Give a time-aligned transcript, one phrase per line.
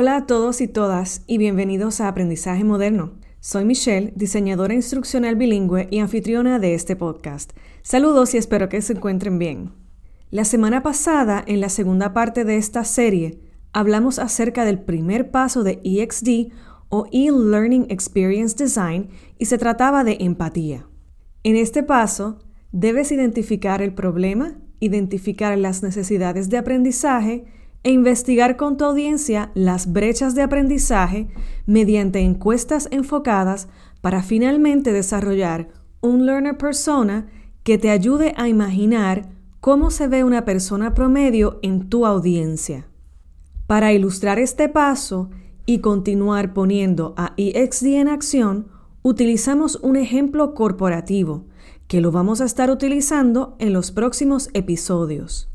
[0.00, 3.14] Hola a todos y todas y bienvenidos a Aprendizaje Moderno.
[3.40, 7.50] Soy Michelle, diseñadora instruccional bilingüe y anfitriona de este podcast.
[7.82, 9.72] Saludos y espero que se encuentren bien.
[10.30, 13.40] La semana pasada, en la segunda parte de esta serie,
[13.72, 16.52] hablamos acerca del primer paso de EXD
[16.90, 20.86] o E-Learning Experience Design y se trataba de empatía.
[21.42, 22.38] En este paso,
[22.70, 27.46] debes identificar el problema, identificar las necesidades de aprendizaje
[27.82, 31.28] e investigar con tu audiencia las brechas de aprendizaje
[31.66, 33.68] mediante encuestas enfocadas
[34.00, 35.68] para finalmente desarrollar
[36.00, 37.28] un learner persona
[37.62, 39.28] que te ayude a imaginar
[39.60, 42.88] cómo se ve una persona promedio en tu audiencia.
[43.66, 45.30] Para ilustrar este paso
[45.66, 48.68] y continuar poniendo a EXD en acción,
[49.02, 51.44] utilizamos un ejemplo corporativo
[51.88, 55.50] que lo vamos a estar utilizando en los próximos episodios.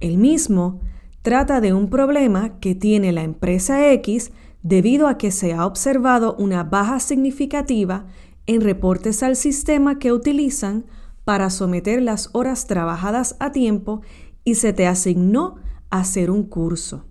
[0.00, 0.80] El mismo
[1.22, 4.32] trata de un problema que tiene la empresa X
[4.62, 8.06] debido a que se ha observado una baja significativa
[8.46, 10.84] en reportes al sistema que utilizan
[11.24, 14.02] para someter las horas trabajadas a tiempo
[14.44, 15.56] y se te asignó
[15.90, 17.04] hacer un curso.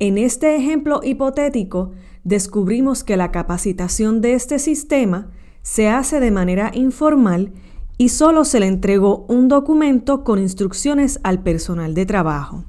[0.00, 1.92] En este ejemplo hipotético,
[2.24, 5.30] descubrimos que la capacitación de este sistema
[5.62, 7.52] se hace de manera informal
[7.96, 12.64] y solo se le entregó un documento con instrucciones al personal de trabajo.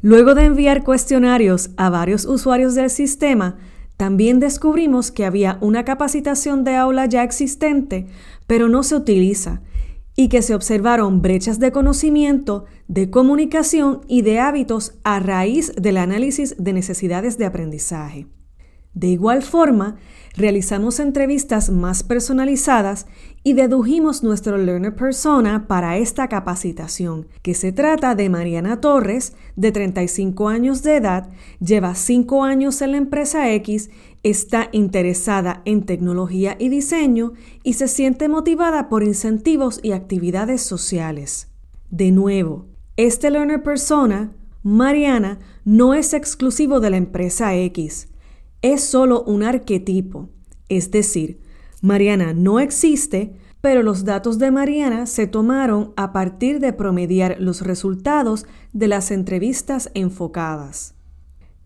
[0.00, 3.56] Luego de enviar cuestionarios a varios usuarios del sistema,
[3.96, 8.06] también descubrimos que había una capacitación de aula ya existente,
[8.46, 9.60] pero no se utiliza,
[10.14, 15.96] y que se observaron brechas de conocimiento, de comunicación y de hábitos a raíz del
[15.96, 18.26] análisis de necesidades de aprendizaje.
[18.98, 19.94] De igual forma,
[20.34, 23.06] realizamos entrevistas más personalizadas
[23.44, 29.70] y dedujimos nuestro learner persona para esta capacitación, que se trata de Mariana Torres, de
[29.70, 33.88] 35 años de edad, lleva 5 años en la empresa X,
[34.24, 41.52] está interesada en tecnología y diseño y se siente motivada por incentivos y actividades sociales.
[41.90, 42.66] De nuevo,
[42.96, 44.32] este learner persona,
[44.64, 48.08] Mariana, no es exclusivo de la empresa X
[48.62, 50.30] es solo un arquetipo,
[50.68, 51.40] es decir,
[51.80, 57.62] Mariana no existe, pero los datos de Mariana se tomaron a partir de promediar los
[57.62, 60.94] resultados de las entrevistas enfocadas.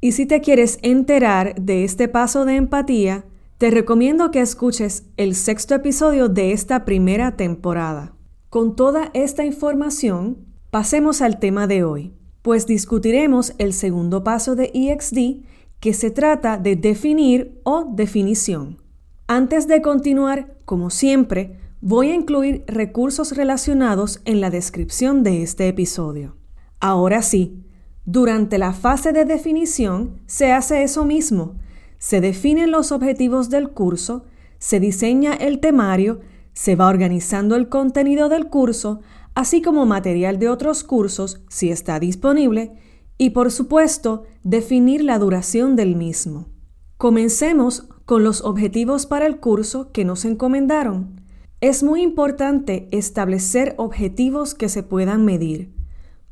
[0.00, 3.25] Y si te quieres enterar de este paso de empatía,
[3.58, 8.12] te recomiendo que escuches el sexto episodio de esta primera temporada.
[8.50, 10.38] Con toda esta información,
[10.70, 15.44] pasemos al tema de hoy, pues discutiremos el segundo paso de EXD
[15.82, 18.81] que se trata de definir o definición.
[19.26, 25.66] Antes de continuar, como siempre, voy a incluir recursos relacionados en la descripción de este
[25.66, 26.37] episodio.
[26.78, 27.65] Ahora sí,
[28.04, 31.56] durante la fase de definición se hace eso mismo.
[31.99, 34.25] Se definen los objetivos del curso,
[34.60, 36.20] se diseña el temario,
[36.53, 39.00] se va organizando el contenido del curso,
[39.34, 42.70] así como material de otros cursos, si está disponible,
[43.19, 46.49] y por supuesto definir la duración del mismo.
[46.97, 51.21] Comencemos con los objetivos para el curso que nos encomendaron.
[51.61, 55.73] Es muy importante establecer objetivos que se puedan medir.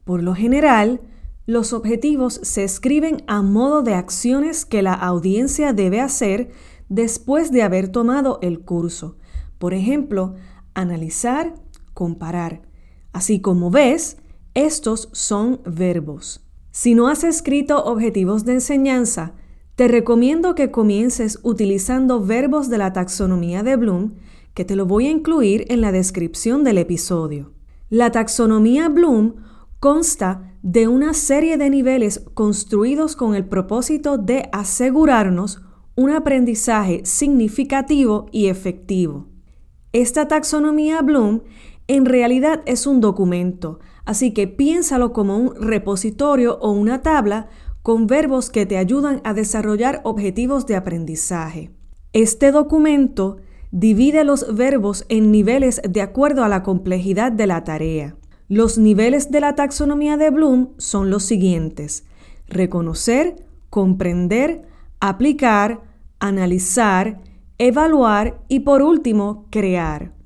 [0.05, 1.01] Por lo general,
[1.47, 6.51] los objetivos se escriben a modo de acciones que la audiencia debe hacer
[6.89, 9.17] después de haber tomado el curso.
[9.59, 10.35] Por ejemplo,
[10.75, 11.55] analizar,
[11.95, 12.63] comparar.
[13.13, 14.19] Así como ves,
[14.55, 16.45] estos son verbos.
[16.83, 19.35] Si no has escrito objetivos de enseñanza,
[19.77, 24.15] te recomiendo que comiences utilizando verbos de la taxonomía de Bloom,
[24.55, 27.53] que te lo voy a incluir en la descripción del episodio.
[27.91, 29.35] La taxonomía Bloom
[29.79, 35.61] consta de una serie de niveles construidos con el propósito de asegurarnos
[35.97, 39.27] un aprendizaje significativo y efectivo.
[39.93, 41.43] Esta taxonomía Bloom
[41.91, 47.49] en realidad es un documento, así que piénsalo como un repositorio o una tabla
[47.83, 51.73] con verbos que te ayudan a desarrollar objetivos de aprendizaje.
[52.13, 53.39] Este documento
[53.73, 58.15] divide los verbos en niveles de acuerdo a la complejidad de la tarea.
[58.47, 62.05] Los niveles de la taxonomía de Bloom son los siguientes.
[62.47, 63.35] Reconocer,
[63.69, 64.63] comprender,
[65.01, 65.81] aplicar,
[66.21, 67.21] analizar,
[67.59, 70.20] evaluar y por último, crear.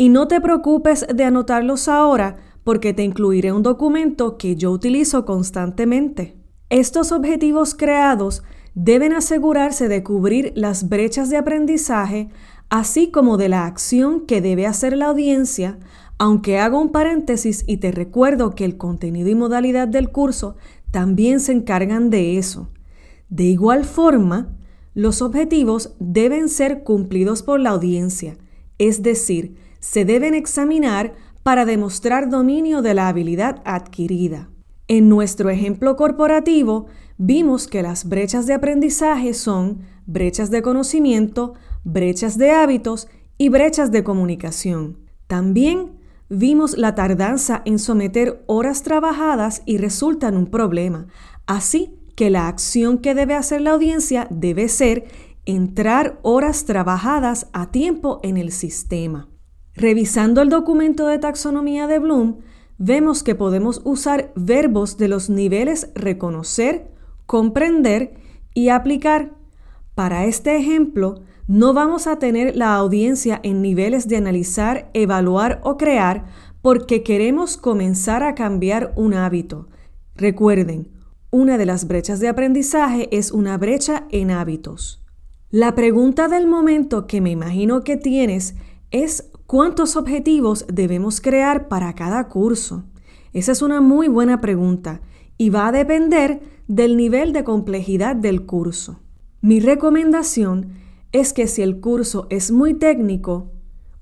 [0.00, 5.26] Y no te preocupes de anotarlos ahora porque te incluiré un documento que yo utilizo
[5.26, 6.38] constantemente.
[6.70, 8.42] Estos objetivos creados
[8.74, 12.30] deben asegurarse de cubrir las brechas de aprendizaje,
[12.70, 15.78] así como de la acción que debe hacer la audiencia,
[16.16, 20.56] aunque hago un paréntesis y te recuerdo que el contenido y modalidad del curso
[20.90, 22.70] también se encargan de eso.
[23.28, 24.56] De igual forma,
[24.94, 28.38] los objetivos deben ser cumplidos por la audiencia,
[28.78, 34.50] es decir, se deben examinar para demostrar dominio de la habilidad adquirida.
[34.88, 36.86] En nuestro ejemplo corporativo,
[37.16, 41.54] vimos que las brechas de aprendizaje son brechas de conocimiento,
[41.84, 44.98] brechas de hábitos y brechas de comunicación.
[45.26, 45.98] También
[46.28, 51.06] vimos la tardanza en someter horas trabajadas y resulta en un problema.
[51.46, 55.04] Así que la acción que debe hacer la audiencia debe ser
[55.46, 59.29] entrar horas trabajadas a tiempo en el sistema.
[59.80, 62.40] Revisando el documento de taxonomía de Bloom,
[62.76, 66.90] vemos que podemos usar verbos de los niveles reconocer,
[67.24, 68.12] comprender
[68.52, 69.32] y aplicar.
[69.94, 75.78] Para este ejemplo, no vamos a tener la audiencia en niveles de analizar, evaluar o
[75.78, 76.26] crear
[76.60, 79.68] porque queremos comenzar a cambiar un hábito.
[80.14, 80.90] Recuerden,
[81.30, 85.02] una de las brechas de aprendizaje es una brecha en hábitos.
[85.48, 88.56] La pregunta del momento que me imagino que tienes
[88.90, 92.84] es cuántos objetivos debemos crear para cada curso.
[93.32, 95.00] Esa es una muy buena pregunta
[95.38, 99.00] y va a depender del nivel de complejidad del curso.
[99.40, 100.74] Mi recomendación
[101.10, 103.50] es que si el curso es muy técnico,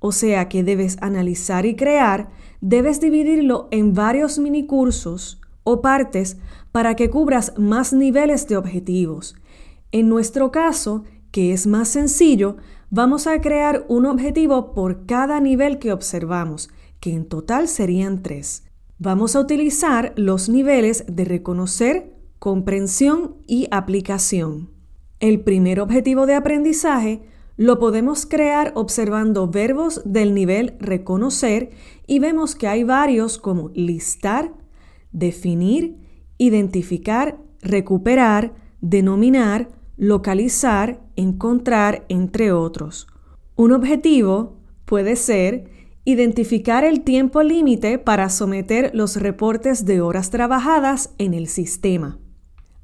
[0.00, 2.28] o sea que debes analizar y crear,
[2.60, 6.36] debes dividirlo en varios minicursos o partes
[6.72, 9.34] para que cubras más niveles de objetivos.
[9.92, 12.56] En nuestro caso, que es más sencillo,
[12.90, 16.70] vamos a crear un objetivo por cada nivel que observamos,
[17.00, 18.64] que en total serían tres.
[18.98, 24.70] Vamos a utilizar los niveles de reconocer, comprensión y aplicación.
[25.20, 27.22] El primer objetivo de aprendizaje
[27.56, 31.70] lo podemos crear observando verbos del nivel reconocer
[32.06, 34.52] y vemos que hay varios como listar,
[35.10, 35.96] definir,
[36.38, 43.08] identificar, recuperar, denominar, localizar, encontrar, entre otros.
[43.56, 45.68] Un objetivo puede ser
[46.04, 52.18] identificar el tiempo límite para someter los reportes de horas trabajadas en el sistema.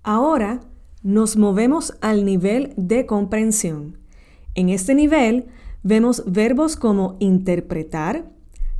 [0.02, 0.60] Ahora
[1.02, 3.98] nos movemos al nivel de comprensión.
[4.54, 5.46] En este nivel
[5.82, 8.30] vemos verbos como interpretar,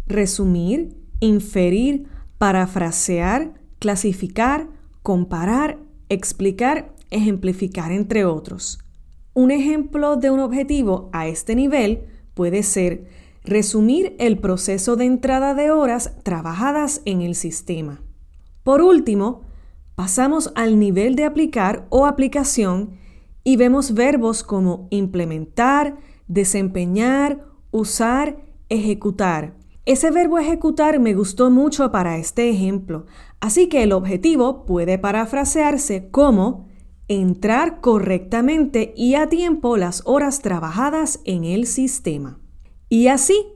[0.07, 2.07] resumir, inferir,
[2.39, 4.69] parafrasear, clasificar,
[5.03, 5.79] comparar,
[6.09, 8.79] explicar, ejemplificar, entre otros.
[9.33, 13.07] Un ejemplo de un objetivo a este nivel puede ser
[13.45, 18.03] resumir el proceso de entrada de horas trabajadas en el sistema.
[18.63, 19.43] Por último,
[19.95, 22.99] pasamos al nivel de aplicar o aplicación
[23.45, 25.97] y vemos verbos como implementar,
[26.27, 27.41] desempeñar,
[27.71, 28.39] usar,
[28.69, 29.55] ejecutar.
[29.85, 33.05] Ese verbo ejecutar me gustó mucho para este ejemplo,
[33.41, 36.64] así que el objetivo puede parafrasearse como
[37.09, 42.39] entrar correctamente y a tiempo las horas trabajadas en el sistema.
[42.89, 43.47] Y así,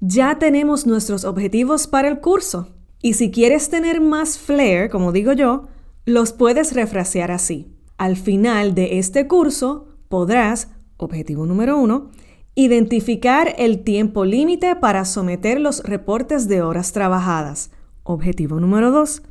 [0.00, 2.68] ya tenemos nuestros objetivos para el curso.
[3.02, 5.68] Y si quieres tener más flair, como digo yo,
[6.06, 7.74] los puedes refrasear así.
[7.98, 12.10] Al final de este curso podrás, objetivo número uno,
[12.56, 17.72] Identificar el tiempo límite para someter los reportes de horas trabajadas.
[18.04, 19.22] Objetivo número 2.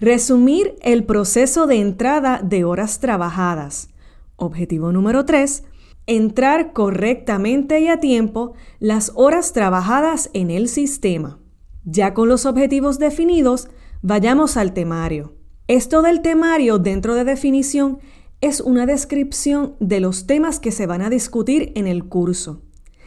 [0.00, 3.88] Resumir el proceso de entrada de horas trabajadas.
[4.36, 5.64] Objetivo número 3.
[6.06, 11.40] Entrar correctamente y a tiempo las horas trabajadas en el sistema.
[11.84, 13.70] Ya con los objetivos definidos,
[14.00, 15.34] vayamos al temario.
[15.66, 17.98] Esto del temario dentro de definición
[18.40, 22.62] es una descripción de los temas que se van a discutir en el curso.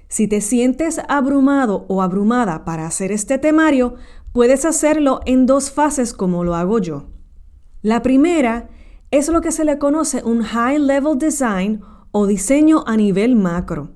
[0.10, 3.96] Si te sientes abrumado o abrumada para hacer este temario,
[4.34, 7.08] puedes hacerlo en dos fases como lo hago yo.
[7.82, 8.70] La primera
[9.12, 13.92] es lo que se le conoce un High Level Design o diseño a nivel macro,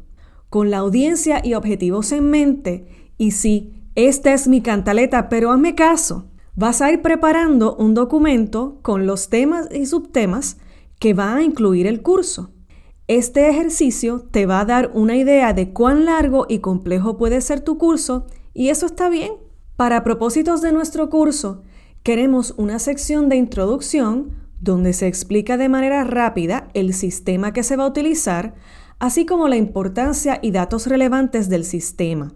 [0.50, 2.88] con la audiencia y objetivos en mente.
[3.18, 6.26] Y sí, esta es mi cantaleta, pero hazme caso.
[6.56, 10.58] Vas a ir preparando un documento con los temas y subtemas
[11.00, 12.52] que va a incluir el curso.
[13.08, 17.62] Este ejercicio te va a dar una idea de cuán largo y complejo puede ser
[17.62, 19.45] tu curso y eso está bien.
[19.76, 21.64] Para propósitos de nuestro curso,
[22.02, 27.76] queremos una sección de introducción donde se explica de manera rápida el sistema que se
[27.76, 28.56] va a utilizar,
[29.00, 32.34] así como la importancia y datos relevantes del sistema.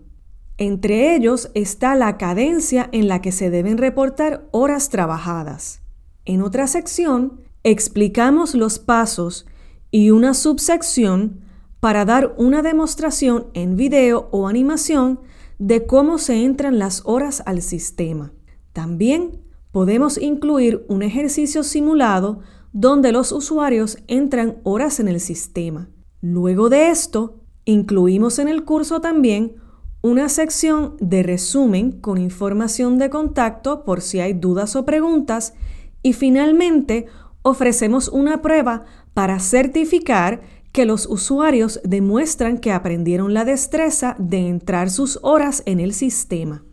[0.58, 5.82] Entre ellos está la cadencia en la que se deben reportar horas trabajadas.
[6.26, 9.46] En otra sección, explicamos los pasos
[9.92, 11.40] y una subsección
[11.80, 15.22] para dar una demostración en video o animación
[15.60, 18.34] de cómo se entran las horas al sistema.
[18.74, 22.40] También podemos incluir un ejercicio simulado
[22.72, 25.90] donde los usuarios entran horas en el sistema.
[26.22, 29.56] Luego de esto, incluimos en el curso también
[30.02, 35.54] una sección de resumen con información de contacto por si hay dudas o preguntas
[36.02, 37.08] y finalmente
[37.42, 44.90] ofrecemos una prueba para certificar que los usuarios demuestran que aprendieron la destreza de entrar
[44.90, 46.64] sus horas en el sistema.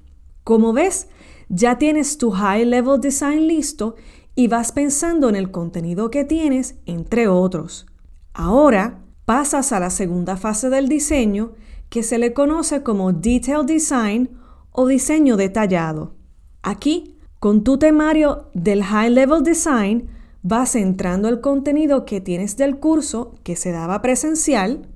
[0.44, 1.08] Como ves,
[1.48, 3.96] ya tienes tu High Level Design listo
[4.34, 7.86] y vas pensando en el contenido que tienes, entre otros.
[8.34, 11.52] Ahora pasas a la segunda fase del diseño,
[11.88, 14.30] que se le conoce como Detail Design
[14.72, 16.14] o diseño detallado.
[16.62, 20.10] Aquí, con tu temario del High Level Design,
[20.48, 24.86] vas centrando el contenido que tienes del curso que se daba presencial,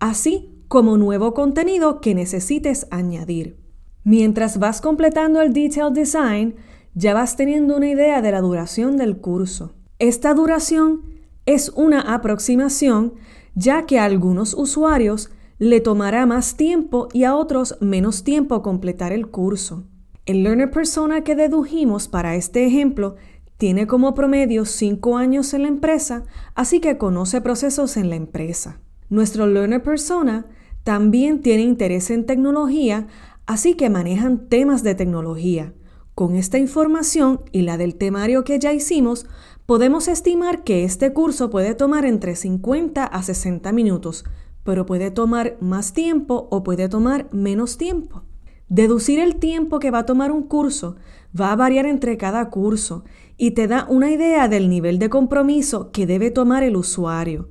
[0.00, 3.56] así como nuevo contenido que necesites añadir.
[4.02, 6.56] Mientras vas completando el Detail Design,
[6.94, 9.74] ya vas teniendo una idea de la duración del curso.
[10.00, 11.02] Esta duración
[11.44, 13.14] es una aproximación
[13.54, 19.12] ya que a algunos usuarios le tomará más tiempo y a otros menos tiempo completar
[19.12, 19.84] el curso.
[20.26, 23.14] El learner persona que dedujimos para este ejemplo
[23.58, 28.80] tiene como promedio 5 años en la empresa, así que conoce procesos en la empresa.
[29.08, 30.46] Nuestro learner persona
[30.84, 33.06] también tiene interés en tecnología,
[33.46, 35.72] así que manejan temas de tecnología.
[36.14, 39.26] Con esta información y la del temario que ya hicimos,
[39.66, 44.24] podemos estimar que este curso puede tomar entre 50 a 60 minutos,
[44.64, 48.25] pero puede tomar más tiempo o puede tomar menos tiempo.
[48.68, 50.96] Deducir el tiempo que va a tomar un curso
[51.38, 53.04] va a variar entre cada curso
[53.36, 57.48] y te da una idea del nivel de compromiso que debe tomar el usuario.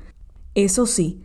[0.55, 1.22] Eso sí,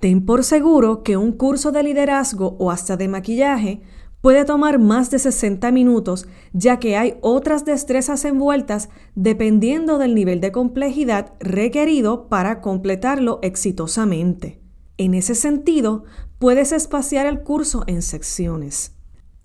[0.00, 3.82] ten por seguro que un curso de liderazgo o hasta de maquillaje
[4.22, 10.40] puede tomar más de 60 minutos ya que hay otras destrezas envueltas dependiendo del nivel
[10.40, 14.62] de complejidad requerido para completarlo exitosamente.
[14.96, 16.04] En ese sentido,
[16.38, 18.93] puedes espaciar el curso en secciones.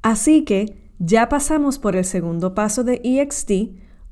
[0.01, 3.51] Así que ya pasamos por el segundo paso de EXT,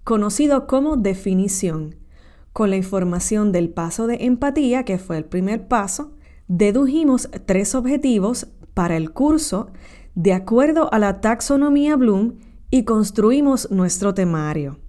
[0.04, 1.96] conocido como definición.
[2.54, 6.14] Con la información del paso de empatía, que fue el primer paso,
[6.48, 9.72] dedujimos tres objetivos para el curso
[10.16, 12.40] de acuerdo a la taxonomía Bloom
[12.72, 14.80] y construimos nuestro temario.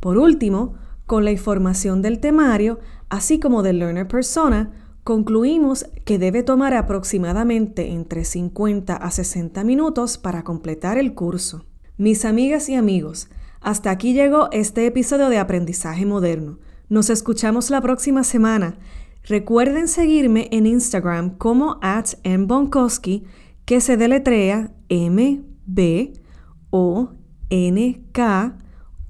[0.00, 0.74] Por último,
[1.06, 4.72] con la información del temario, así como del learner persona,
[5.06, 11.64] concluimos que debe tomar aproximadamente entre 50 a 60 minutos para completar el curso.
[11.96, 13.28] Mis amigas y amigos,
[13.60, 16.58] hasta aquí llegó este episodio de Aprendizaje Moderno.
[16.88, 18.78] Nos escuchamos la próxima semana.
[19.22, 23.22] Recuerden seguirme en Instagram como at mbonkowski
[23.64, 26.14] que se deletrea M B
[26.70, 27.10] O
[27.48, 28.58] N K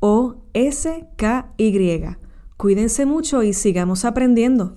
[0.00, 2.17] O S K Y.
[2.59, 4.76] Cuídense mucho y sigamos aprendiendo.